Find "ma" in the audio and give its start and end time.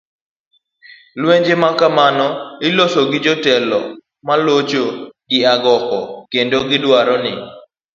1.61-1.69, 4.25-4.35